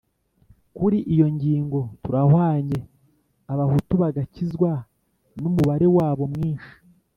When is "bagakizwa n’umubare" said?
4.01-5.87